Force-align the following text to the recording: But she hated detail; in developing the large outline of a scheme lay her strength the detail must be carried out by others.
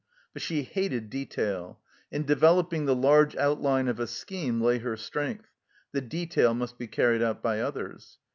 But 0.33 0.41
she 0.41 0.63
hated 0.63 1.11
detail; 1.11 1.79
in 2.11 2.25
developing 2.25 2.85
the 2.85 2.95
large 2.95 3.35
outline 3.35 3.87
of 3.87 3.99
a 3.99 4.07
scheme 4.07 4.59
lay 4.59 4.79
her 4.79 4.97
strength 4.97 5.51
the 5.91 6.01
detail 6.01 6.55
must 6.55 6.79
be 6.79 6.87
carried 6.87 7.21
out 7.21 7.43
by 7.43 7.59
others. 7.59 8.17